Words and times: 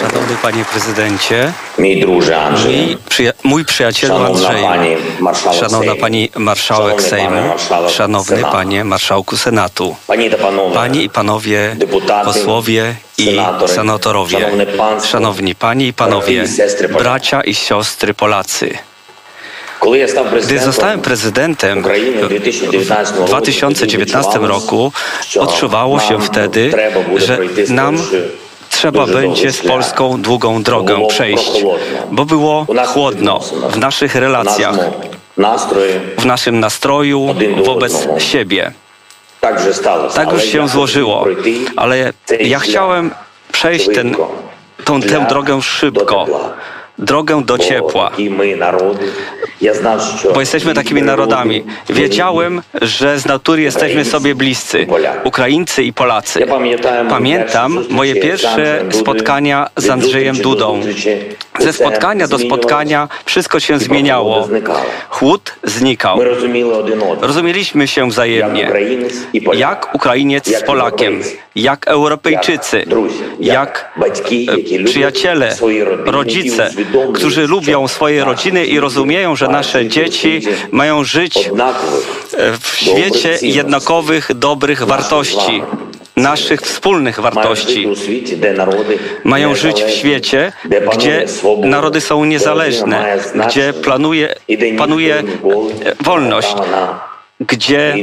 Szanowny 0.00 0.36
Panie 0.42 0.64
Prezydencie, 0.64 1.52
Miej 1.78 2.00
druże 2.00 2.42
Andrzej, 2.42 2.98
przyja 3.08 3.32
mój 3.44 3.64
przyjacielu 3.64 4.16
Andrzej, 4.16 4.64
Szanowna 5.60 5.94
Pani 6.00 6.30
Marszałek 6.36 7.02
Sejmu, 7.02 7.52
Szanowny 7.88 8.42
Panie 8.42 8.84
Marszałku 8.84 9.36
Senatu, 9.36 9.96
Panie 10.74 11.02
i 11.02 11.10
Panowie. 11.10 11.76
Posłowie 12.24 12.94
i 13.18 13.38
senatorowie, 13.66 14.50
Szanowni 15.04 15.54
Panie 15.54 15.86
i 15.86 15.92
Panowie, 15.92 16.44
bracia 16.98 17.40
i 17.40 17.54
siostry 17.54 18.14
Polacy. 18.14 18.78
Gdy 20.44 20.58
zostałem 20.58 21.00
prezydentem 21.00 21.82
w 23.16 23.24
2019 23.26 24.38
roku, 24.38 24.92
odczuwało 25.40 26.00
się 26.00 26.20
wtedy, 26.20 26.72
że 27.16 27.38
nam 27.68 27.98
trzeba 28.70 29.06
będzie 29.06 29.52
z 29.52 29.62
Polską 29.62 30.22
długą 30.22 30.62
drogę 30.62 31.06
przejść, 31.08 31.64
bo 32.10 32.24
było 32.24 32.66
chłodno 32.86 33.40
w 33.70 33.78
naszych 33.78 34.14
relacjach, 34.14 34.76
w 36.18 36.24
naszym 36.24 36.60
nastroju 36.60 37.34
wobec 37.64 38.08
siebie. 38.18 38.72
Tak 40.14 40.32
już 40.32 40.44
się 40.44 40.68
złożyło, 40.68 41.26
ale 41.76 42.12
ja 42.40 42.58
chciałem 42.58 43.10
przejść 43.52 43.88
ten, 43.94 44.16
tą, 44.84 45.00
tę 45.00 45.26
drogę 45.28 45.62
szybko, 45.62 46.26
drogę 46.98 47.42
do 47.44 47.58
ciepła, 47.58 48.10
bo 50.34 50.40
jesteśmy 50.40 50.74
takimi 50.74 51.02
narodami. 51.02 51.64
Wiedziałem, 51.88 52.62
że 52.82 53.18
z 53.18 53.26
natury 53.26 53.62
jesteśmy 53.62 54.04
sobie 54.04 54.34
bliscy, 54.34 54.86
Ukraińcy 55.24 55.82
i 55.82 55.92
Polacy. 55.92 56.46
Pamiętam 57.08 57.84
moje 57.90 58.14
pierwsze 58.14 58.84
spotkania 58.90 59.70
z 59.76 59.90
Andrzejem 59.90 60.36
Dudą. 60.36 60.80
Ze 61.58 61.72
spotkania 61.72 62.28
do 62.28 62.38
spotkania 62.38 63.08
wszystko 63.24 63.60
się 63.60 63.78
zmieniało. 63.78 64.48
Chłód 65.08 65.54
znikał. 65.62 66.20
Rozumieliśmy 67.20 67.88
się 67.88 68.08
wzajemnie. 68.08 68.72
Jak 69.54 69.94
Ukrainiec 69.94 70.58
z 70.58 70.62
Polakiem, 70.62 71.22
jak 71.54 71.88
Europejczycy, 71.88 72.84
jak 73.40 73.92
e, 74.78 74.84
przyjaciele, 74.84 75.56
rodzice, 76.06 76.70
którzy 77.14 77.46
lubią 77.46 77.88
swoje 77.88 78.24
rodziny 78.24 78.66
i 78.66 78.80
rozumieją, 78.80 79.36
że 79.36 79.48
nasze 79.58 79.88
dzieci 79.88 80.40
mają 80.70 81.04
żyć 81.04 81.50
w 82.60 82.76
świecie 82.76 83.38
jednakowych, 83.42 84.30
dobrych 84.34 84.82
wartości 84.82 85.62
naszych 86.16 86.60
wspólnych 86.60 87.20
wartości. 87.20 87.88
Mają 89.24 89.54
żyć 89.54 89.82
w 89.82 89.90
świecie, 89.90 90.52
gdzie 90.92 91.26
narody 91.64 92.00
są 92.00 92.24
niezależne, 92.24 93.18
gdzie 93.46 93.72
planuje, 93.72 94.34
panuje 94.78 95.22
wolność, 96.00 96.56
gdzie 97.40 97.94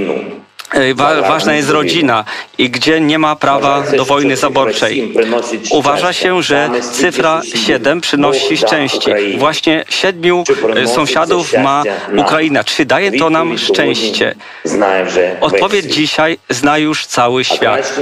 E, 0.73 0.93
ważna 1.21 1.53
jest 1.53 1.69
rodzina 1.69 2.25
i 2.57 2.69
gdzie 2.69 3.01
nie 3.01 3.19
ma 3.19 3.35
prawa 3.35 3.83
do 3.97 4.05
wojny 4.05 4.37
zaborczej. 4.37 5.13
Uważa 5.71 6.13
się, 6.13 6.43
że 6.43 6.69
cyfra 6.91 7.41
7 7.55 8.01
przynosi 8.01 8.57
szczęście. 8.57 9.15
Właśnie 9.37 9.85
siedmiu 9.89 10.43
e, 10.75 10.87
sąsiadów 10.87 11.53
ma 11.53 11.83
Ukraina. 12.17 12.63
Czy 12.63 12.85
daje 12.85 13.11
to 13.11 13.29
nam 13.29 13.57
szczęście? 13.57 14.35
Odpowiedź 15.41 15.85
dzisiaj 15.85 16.37
zna 16.49 16.77
już 16.77 17.05
cały 17.05 17.43
świat. 17.43 17.99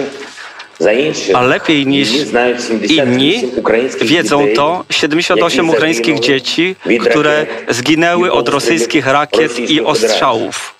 A 1.33 1.41
lepiej 1.41 1.87
niż 1.87 2.09
inni 2.89 3.51
wiedzą 4.01 4.47
to 4.55 4.85
78 4.89 5.69
ukraińskich 5.69 6.19
dzieci, 6.19 6.75
które 7.09 7.45
zginęły 7.69 8.31
od 8.31 8.49
rosyjskich 8.49 9.07
rakiet 9.07 9.59
i 9.59 9.81
ostrzałów. 9.81 10.78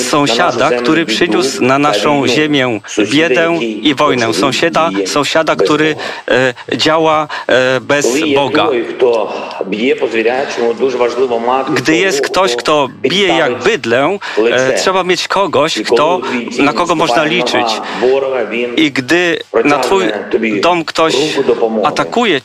Sąsiada, 0.00 0.70
który 0.70 1.06
przyniósł 1.06 1.64
na 1.64 1.78
naszą 1.78 2.26
ziemię 2.26 2.80
biedę 3.12 3.58
i 3.62 3.94
wojnę. 3.94 4.34
Sąsiada, 4.34 4.90
sąsiada 5.06 5.56
który 5.56 5.96
e, 6.28 6.54
działa 6.76 7.28
e, 7.48 7.80
bez 7.80 8.06
Boga. 8.34 8.68
Gdy 11.74 11.96
jest 11.96 12.20
ktoś, 12.20 12.56
kto 12.56 12.88
bije 13.02 13.28
jak 13.28 13.58
bydlę, 13.58 14.18
e, 14.52 14.72
trzeba 14.72 15.04
mieć 15.04 15.28
kogoś, 15.28 15.82
kto, 15.82 16.20
na 16.58 16.72
kogo 16.72 16.94
można 16.94 17.24
liczyć. 17.24 17.66
I 18.76 18.92
gdy 18.92 19.38
na 19.64 19.78
twój 19.78 20.04
dom 20.60 20.84
ktoś 20.84 21.16
atakuje 21.84 22.40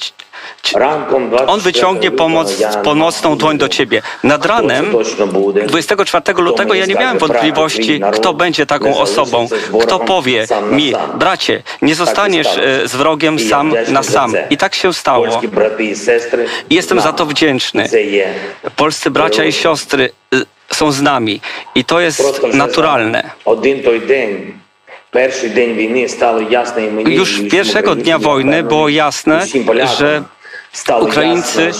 on 1.47 1.59
wyciągnie 1.59 2.11
pomoc, 2.11 2.63
pomocną 2.83 3.37
dłoń 3.37 3.57
do 3.57 3.69
ciebie. 3.69 4.01
Nad 4.23 4.45
ranem 4.45 4.95
24 5.67 6.41
lutego 6.41 6.73
ja 6.73 6.85
nie 6.85 6.95
miałem 6.95 7.17
wątpliwości, 7.17 8.01
kto 8.13 8.33
będzie 8.33 8.65
taką 8.65 8.97
osobą, 8.97 9.47
kto 9.81 9.99
powie 9.99 10.47
mi, 10.71 10.93
bracie, 11.15 11.63
nie 11.81 11.95
zostaniesz 11.95 12.47
e, 12.57 12.87
z 12.87 12.95
wrogiem 12.95 13.39
sam 13.39 13.73
na 13.87 14.03
sam. 14.03 14.33
I 14.49 14.57
tak 14.57 14.75
się 14.75 14.93
stało. 14.93 15.41
I 16.69 16.75
jestem 16.75 17.01
za 17.01 17.13
to 17.13 17.25
wdzięczny. 17.25 17.89
Polscy 18.75 19.11
bracia 19.11 19.43
i 19.45 19.51
siostry 19.51 20.09
y, 20.33 20.45
są 20.73 20.91
z 20.91 21.01
nami 21.01 21.41
i 21.75 21.85
to 21.85 21.99
jest 21.99 22.41
naturalne. 22.53 23.29
Już 27.05 27.41
pierwszego 27.51 27.95
dnia 27.95 28.19
wojny 28.19 28.63
było 28.63 28.89
jasne, 28.89 29.45
że 29.97 30.23
Ukraińcy, 31.01 31.71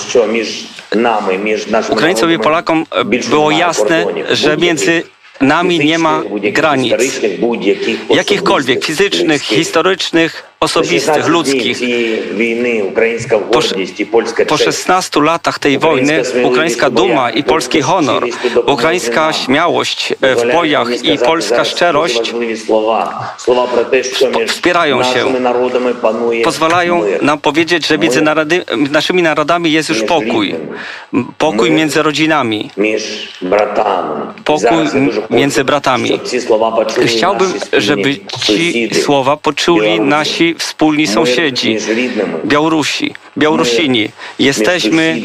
Ukraińcom 1.89 2.31
i 2.31 2.39
Polakom 2.39 2.85
e, 2.91 3.05
było 3.05 3.51
jasne, 3.51 4.05
że 4.31 4.57
między 4.57 5.03
nami 5.41 5.79
nie 5.79 5.97
ma 5.99 6.21
granic, 6.53 6.93
jakichkolwiek 8.09 8.85
fizycznych, 8.85 9.41
historycznych, 9.41 10.50
osobistych, 10.61 11.27
ludzkich. 11.27 11.77
Po, 13.51 13.61
po 14.47 14.57
16 14.57 15.21
latach 15.21 15.59
tej 15.59 15.79
wojny 15.79 16.21
ukraińska 16.43 16.89
duma 16.89 17.31
i 17.31 17.43
polski 17.43 17.81
honor, 17.81 18.25
ukraińska 18.65 19.33
śmiałość 19.33 20.13
e, 20.21 20.35
w 20.35 20.53
bojach 20.53 21.03
i 21.03 21.17
polska 21.17 21.65
szczerość. 21.65 22.33
Wspierają 24.47 25.03
się, 25.03 25.25
pozwalają 26.43 27.03
nam 27.21 27.39
powiedzieć, 27.39 27.87
że 27.87 27.97
między 27.97 28.21
narody, 28.21 28.65
naszymi 28.91 29.21
narodami 29.21 29.71
jest 29.71 29.89
już 29.89 30.03
pokój. 30.03 30.55
Pokój 31.37 31.71
między 31.71 32.03
rodzinami. 32.03 32.69
Pokój 34.43 34.85
między 35.29 35.63
bratami. 35.63 36.19
Chciałbym, 37.05 37.53
żeby 37.73 38.15
ci 38.45 38.89
słowa 38.95 39.37
poczuli 39.37 39.99
nasi 39.99 40.50
wspólni 40.59 41.07
sąsiedzi, 41.07 41.77
Białorusi, 42.45 43.13
Białorusini. 43.37 44.09
Jesteśmy 44.39 45.21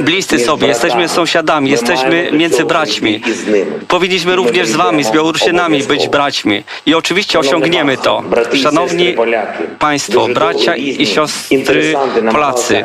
bliscy 0.00 0.38
sobie, 0.38 0.66
jesteśmy 0.66 1.08
sąsiadami, 1.08 1.70
jesteśmy 1.70 2.28
między 2.32 2.64
braćmi. 2.64 3.20
Powinniśmy 3.88 4.36
również 4.36 4.68
z 4.68 4.76
wami, 4.76 5.04
z 5.04 5.10
Białorusinami 5.10 5.82
być 5.82 6.08
braćmi. 6.08 6.64
I 6.86 6.94
oczywiście 6.94 7.38
osiągniemy 7.38 7.96
to. 7.96 8.22
Szanowni 8.62 9.14
Państwo, 9.78 10.28
bracia 10.28 10.76
i 10.76 11.06
siostry 11.06 11.94
Polacy, 12.32 12.84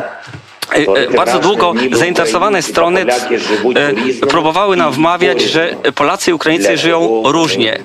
E, 0.71 0.77
e, 0.77 1.09
Bardzo 1.09 1.39
długo 1.39 1.73
zainteresowane 1.91 2.61
strony 2.61 3.05
e, 4.21 4.25
próbowały 4.27 4.77
nam 4.77 4.91
wmawiać, 4.93 5.41
że 5.41 5.75
Polacy 5.95 6.31
i 6.31 6.33
Ukraińcy 6.33 6.77
żyją 6.77 7.23
różnie. 7.25 7.79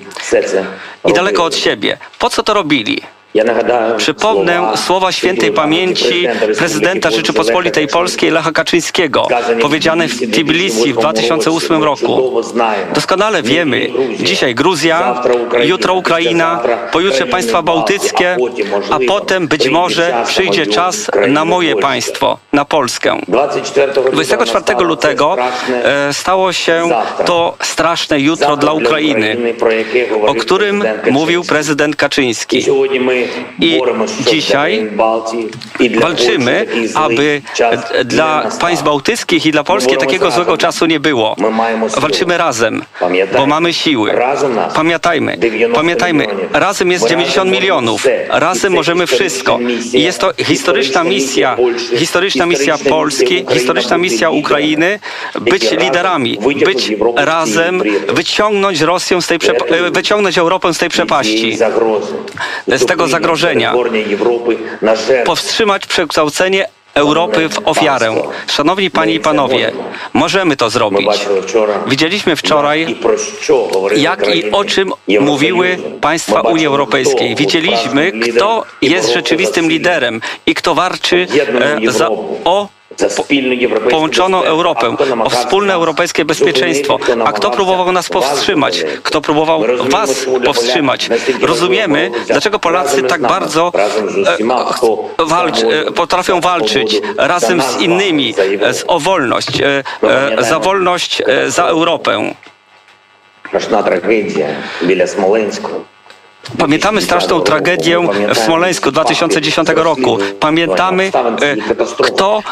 i 1.05 1.13
daleko 1.13 1.43
od 1.43 1.55
siebie. 1.55 1.97
Po 2.19 2.29
co 2.29 2.43
to 2.43 2.53
robili? 2.53 3.01
Przypomnę 3.97 4.71
słowa 4.75 5.11
świętej 5.11 5.51
pamięci 5.51 6.27
prezydenta 6.57 7.11
Rzeczypospolitej 7.11 7.87
Polskiej 7.87 8.31
Lecha 8.31 8.51
Kaczyńskiego, 8.51 9.27
powiedziane 9.61 10.07
w 10.07 10.17
Tbilisi 10.31 10.93
w 10.93 10.97
2008 10.97 11.83
roku. 11.83 12.41
Doskonale 12.93 13.43
wiemy, 13.43 13.87
dzisiaj 14.19 14.55
Gruzja, 14.55 15.21
jutro 15.63 15.93
Ukraina, 15.93 16.61
pojutrze 16.91 17.25
państwa 17.25 17.61
bałtyckie, 17.61 18.37
a 18.89 18.97
potem 19.07 19.47
być 19.47 19.69
może 19.69 20.13
przyjdzie 20.25 20.65
czas 20.67 21.11
na 21.27 21.45
moje 21.45 21.75
państwo, 21.75 22.37
na 22.53 22.65
Polskę. 22.65 23.21
24 24.11 24.79
lutego 24.79 25.35
e, 25.83 26.13
stało 26.13 26.53
się 26.53 26.89
to 27.25 27.55
straszne 27.61 28.19
jutro 28.19 28.57
dla 28.57 28.73
Ukrainy, 28.73 29.37
o 30.27 30.35
którym 30.35 30.83
mówił 31.11 31.43
prezydent 31.43 31.95
Kaczyński. 31.95 32.65
I 33.59 33.81
dzisiaj 34.29 34.89
walczymy, 35.99 36.65
aby 36.95 37.41
dla 38.05 38.49
państw 38.59 38.85
bałtyckich 38.85 39.45
i 39.45 39.51
dla 39.51 39.63
Polski 39.63 39.97
takiego 39.97 40.31
złego 40.31 40.57
czasu 40.57 40.85
nie 40.85 40.99
było. 40.99 41.35
Walczymy 41.97 42.37
razem, 42.37 42.83
bo 43.37 43.45
mamy 43.45 43.73
siły. 43.73 44.11
Pamiętajmy, 44.75 45.37
pamiętajmy, 45.73 46.27
razem 46.53 46.91
jest 46.91 47.07
90 47.09 47.51
milionów. 47.51 48.07
Razem 48.29 48.73
możemy 48.73 49.07
wszystko. 49.07 49.59
I 49.93 50.03
jest 50.03 50.19
to 50.19 50.31
historyczna 50.37 51.03
misja, 51.03 51.57
historyczna 51.97 52.45
misja 52.45 52.77
Polski, 52.89 53.45
historyczna 53.53 53.97
misja 53.97 54.29
Ukrainy, 54.29 54.99
być 55.41 55.71
liderami, 55.71 56.39
być 56.65 56.93
razem, 57.15 57.83
wyciągnąć 58.07 58.81
Rosję 58.81 59.21
z 59.21 59.27
tej 59.27 59.39
wyciągnąć 59.91 60.37
Europę 60.37 60.73
z 60.73 60.77
tej 60.77 60.89
przepaści, 60.89 61.57
z 62.67 62.85
tego 62.85 63.06
zagrożenia, 63.07 63.73
powstrzymać 65.25 65.85
przekształcenie 65.87 66.67
Europy 66.97 67.49
w 67.49 67.67
ofiarę. 67.67 68.15
Szanowni 68.47 68.91
Panie 68.91 69.13
i 69.13 69.19
Panowie, 69.19 69.71
możemy 70.13 70.55
to 70.55 70.69
zrobić. 70.69 71.07
Widzieliśmy 71.87 72.35
wczoraj, 72.35 72.95
jak 73.95 74.35
i 74.35 74.51
o 74.51 74.65
czym 74.65 74.93
mówiły 75.19 75.77
państwa 76.01 76.41
Unii 76.41 76.65
Europejskiej. 76.65 77.35
Widzieliśmy, 77.35 78.11
kto 78.11 78.63
jest 78.81 79.13
rzeczywistym 79.13 79.69
liderem 79.69 80.21
i 80.45 80.55
kto 80.55 80.75
warczy 80.75 81.27
e, 81.87 81.91
za, 81.91 82.09
o 82.45 82.67
połączoną 83.90 84.42
Europę, 84.42 84.96
o 85.24 85.30
wspólne 85.30 85.74
europejskie 85.74 86.24
bezpieczeństwo. 86.24 86.98
A 87.24 87.32
kto 87.32 87.50
próbował 87.50 87.92
nas 87.92 88.08
powstrzymać? 88.08 88.84
Kto 89.02 89.20
próbował 89.20 89.64
was 89.88 90.26
powstrzymać? 90.44 91.10
Rozumiemy, 91.42 92.10
dlaczego 92.26 92.58
Polacy 92.58 93.02
tak 93.02 93.20
bardzo 93.20 93.72
e, 95.18 95.24
walczy, 95.24 95.84
e, 95.86 95.92
potrafią 95.92 96.40
walczyć 96.40 97.00
razem 97.16 97.62
z 97.62 97.80
innymi 97.80 98.34
o 98.86 99.00
wolność, 99.00 99.60
e, 99.60 99.84
za 100.38 100.58
wolność, 100.58 101.22
za 101.48 101.64
Europę. 101.64 102.32
Straszna 103.48 103.82
tragedia 103.82 104.46
біля 104.82 105.06
Смоленську. 105.06 105.70
Pamiętamy 106.59 107.01
straszną 107.01 107.41
tragedię 107.41 108.07
w 108.29 108.37
Smoleńsku 108.37 108.91
2010 108.91 109.69
roku. 109.75 110.17
Pamiętamy, 110.39 111.11
kto, 112.03 112.43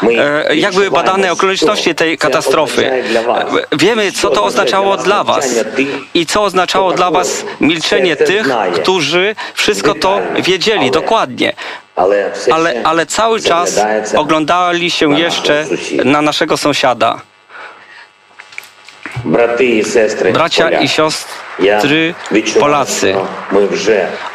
jak 0.54 0.74
były 0.74 0.90
badane 0.90 1.32
okoliczności 1.32 1.94
tej 1.94 2.18
katastrofy. 2.18 2.90
Wiemy, 3.72 4.12
co 4.12 4.30
to 4.30 4.44
oznaczało 4.44 4.96
dla 4.96 5.24
Was 5.24 5.48
i 6.14 6.26
co 6.26 6.42
oznaczało 6.42 6.92
dla 6.92 7.10
Was 7.10 7.44
milczenie 7.60 8.16
tych, 8.16 8.48
którzy 8.74 9.34
wszystko 9.54 9.94
to 9.94 10.20
wiedzieli 10.42 10.90
dokładnie. 10.90 11.52
Ale, 12.52 12.82
ale 12.84 13.06
cały 13.06 13.40
czas 13.40 13.80
oglądali 14.16 14.90
się 14.90 15.18
jeszcze 15.18 15.66
na 16.04 16.22
naszego 16.22 16.56
sąsiada. 16.56 17.20
Bracia 20.32 20.70
i 20.80 20.88
siostry 20.88 21.45
Polacy, 22.60 23.14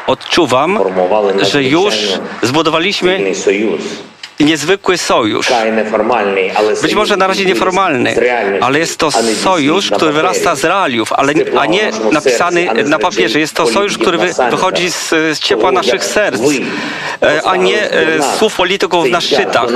odczuwam, 0.08 0.80
że 1.42 1.64
już 1.64 1.94
zbudowaliśmy 2.44 3.34
niezwykły 4.44 4.98
sojusz. 4.98 5.48
Być 6.82 6.96
może 6.96 7.18
na 7.18 7.28
razie 7.28 7.46
nieformalny, 7.46 8.16
ale 8.62 8.80
jest 8.80 8.98
to 8.98 9.12
sojusz, 9.44 9.92
który 9.92 10.12
wyrasta 10.12 10.56
z 10.56 10.64
realiów, 10.64 11.14
ale, 11.14 11.34
a 11.60 11.66
nie 11.66 11.92
napisany 12.12 12.68
na 12.86 13.00
papierze. 13.00 13.40
Jest 13.40 13.54
to 13.54 13.68
sojusz, 13.68 13.98
który 13.98 14.18
wychodzi 14.52 14.92
z, 14.92 15.10
z 15.10 15.40
ciepła 15.40 15.72
naszych 15.72 16.04
serc, 16.04 16.42
e, 17.22 17.42
a 17.46 17.56
nie 17.56 17.92
e, 17.92 18.22
z 18.22 18.38
słów 18.38 18.56
polityków 18.56 19.10
na 19.10 19.22
szczytach. 19.22 19.70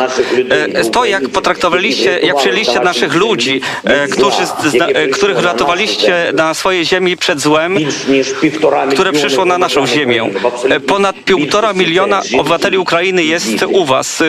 E, 0.50 0.83
to, 0.89 1.06
jak 1.06 1.29
potraktowaliście, 1.29 2.19
jak 2.19 2.35
przyjęliście 2.35 2.79
naszych 2.79 3.15
ludzi, 3.15 3.62
którzy, 4.12 4.44
których 5.13 5.44
ratowaliście 5.44 6.31
na 6.33 6.53
swojej 6.53 6.85
ziemi 6.85 7.17
przed 7.17 7.39
złem, 7.39 7.77
które 8.91 9.13
przyszło 9.13 9.45
na 9.45 9.57
naszą 9.57 9.88
ziemię. 9.88 10.29
Ponad 10.88 11.15
półtora 11.15 11.73
miliona 11.73 12.21
obywateli 12.39 12.77
Ukrainy 12.77 13.23
jest 13.23 13.63
u 13.67 13.85
was 13.85 14.23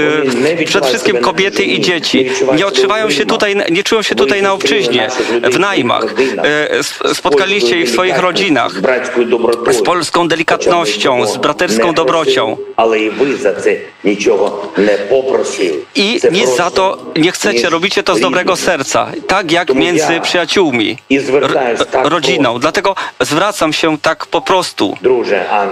przede 0.67 0.87
wszystkim 0.87 1.17
kobiety 1.17 1.65
i 1.65 1.81
dzieci 1.81 2.31
nie 2.57 2.67
odczuwają 2.67 3.11
się 3.11 3.27
tutaj, 3.27 3.57
nie 3.71 3.83
czują 3.83 4.03
się 4.03 4.15
tutaj 4.15 4.43
na 4.43 4.53
obczyźnie, 4.53 5.09
w 5.53 5.59
najmach. 5.59 6.05
E, 7.09 7.15
spotkaliście 7.15 7.81
ich 7.81 7.89
w 7.89 7.93
swoich 7.93 8.19
rodzinach 8.19 8.73
z 9.71 9.83
polską 9.83 10.29
delikatnością, 10.29 11.27
z 11.27 11.37
braterską 11.37 11.95
dobrocią. 11.95 12.57
I 15.95 16.21
nic 16.33 16.57
za 16.57 16.71
to 16.71 16.99
nie 17.17 17.33
chcecie, 17.33 17.71
robicie 17.71 18.03
to 18.03 18.15
z 18.15 18.21
dobrego 18.21 18.57
serca, 18.57 19.13
tak 19.27 19.53
jak 19.53 19.75
między 19.75 20.21
przyjaciółmi, 20.21 20.99
rodziną. 22.03 22.59
Dlatego 22.59 22.95
zwracam 23.21 23.73
się 23.73 23.99
tak 23.99 24.27
po 24.27 24.41
prostu. 24.41 24.95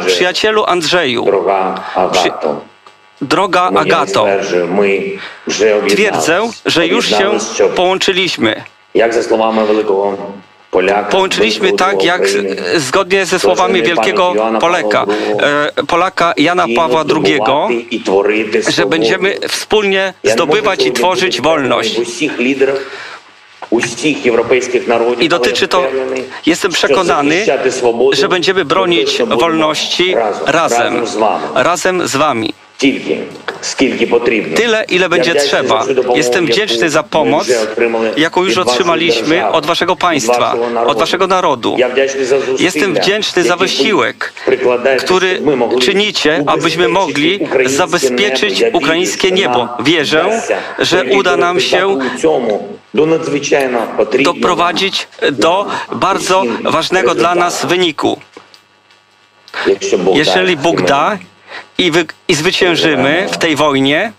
Przyjacielu 0.06 0.64
Andrzeju, 0.64 1.26
Droga 3.20 3.70
Agato, 3.76 4.26
twierdzę, 5.88 6.50
że 6.66 6.87
już 6.87 7.08
się 7.08 7.31
połączyliśmy. 7.76 8.64
Połączyliśmy 11.11 11.72
tak, 11.72 12.05
jak 12.05 12.28
zgodnie 12.76 13.26
ze 13.26 13.38
słowami 13.38 13.82
wielkiego 13.82 14.34
Polaka, 14.61 15.06
e, 15.76 15.84
Polaka 15.87 16.34
Jana 16.37 16.66
Pawła 16.76 17.05
II, 17.16 17.38
że 18.69 18.87
będziemy 18.87 19.37
wspólnie 19.49 20.14
zdobywać 20.25 20.87
i 20.87 20.93
tworzyć 20.93 21.40
wolność. 21.40 22.00
I 25.20 25.28
dotyczy 25.28 25.69
to, 25.69 25.84
jestem 26.46 26.72
przekonany, 26.72 27.46
że 28.12 28.28
będziemy 28.28 28.64
bronić 28.64 29.22
wolności 29.22 30.16
razem, 30.46 31.02
razem 31.55 32.08
z 32.08 32.16
Wami. 32.16 32.55
Tyle, 34.56 34.85
ile 34.88 35.09
będzie 35.09 35.35
trzeba. 35.35 35.85
Jestem 36.15 36.47
wdzięczny 36.47 36.91
za 36.91 37.03
pomoc, 37.03 37.49
jaką 38.17 38.44
już 38.44 38.59
otrzymaliśmy 38.59 39.49
od 39.49 39.67
Waszego 39.67 39.97
państwa, 39.97 40.55
od 40.87 40.99
Waszego 40.99 41.26
narodu. 41.26 41.76
Jestem 42.59 42.94
wdzięczny 42.94 43.43
za 43.43 43.56
wysiłek, 43.56 44.32
który 44.99 45.43
czynicie, 45.81 46.44
abyśmy 46.47 46.88
mogli 46.88 47.41
zabezpieczyć 47.67 48.65
ukraińskie 48.73 49.31
niebo. 49.31 49.69
Wierzę, 49.81 50.43
że 50.79 51.05
uda 51.05 51.37
nam 51.37 51.61
się 51.61 51.99
doprowadzić 54.23 55.09
do 55.32 55.67
bardzo 55.93 56.43
ważnego 56.62 57.15
dla 57.15 57.35
nas 57.35 57.67
wyniku. 57.67 58.21
Jeżeli 60.15 60.56
Bóg 60.56 60.82
da, 60.82 61.19
i, 61.77 61.91
wy, 61.91 62.06
i 62.27 62.36
zwyciężymy 62.36 63.27
w 63.31 63.38
tej 63.38 63.55
wojnie. 63.55 64.12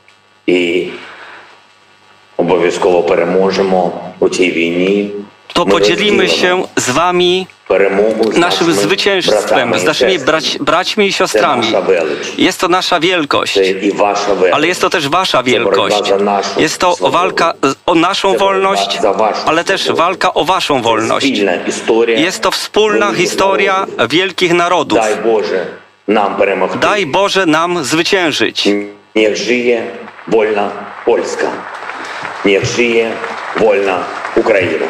I 0.47 0.91
обов'язково 2.37 3.03
переможемо 3.03 3.93
у 4.21 4.29
цій 4.29 4.51
війні. 4.51 5.11
To 5.53 5.67
podzielimy 5.67 6.29
się 6.29 6.65
z 6.77 6.91
wami 6.91 7.47
naszym 8.37 8.73
zwycięstwem, 8.73 9.79
z 9.79 9.85
naszymi 9.85 10.19
brać, 10.19 10.59
braćmi 10.61 11.07
i 11.07 11.13
siostrami. 11.13 11.67
Jest 12.39 12.61
to 12.61 12.69
nasza 12.69 13.01
wielkość, 13.01 13.59
ale 14.53 14.67
jest 14.67 14.81
to 14.81 14.91
też 14.91 15.09
wasza 15.09 15.43
wielkość. 15.43 16.13
Jest 16.57 16.79
to 16.79 16.97
walka 17.01 17.55
o 17.87 17.95
naszą 17.95 18.37
wolność, 18.37 18.99
ale 19.47 19.65
też 19.65 19.93
walka 19.93 20.35
o 20.35 20.45
waszą 20.45 20.83
wolność. 20.83 21.33
Jest 22.07 22.43
to 22.43 22.51
wspólna 22.51 23.13
historia 23.13 23.87
wielkich 24.09 24.53
narodów 24.53 24.99
nam 26.09 26.37
перемогти. 26.37 26.79
Daj 26.79 27.07
Boże 27.07 27.47
nam 27.47 27.85
zwyciężyć. 27.85 28.69
Niech 29.15 29.37
żyje 29.37 29.83
wolna 30.29 30.71
Polska. 31.05 31.47
Niech 32.45 32.65
żyje 32.65 33.11
wolna 33.57 33.99
Ukraina. 34.37 34.87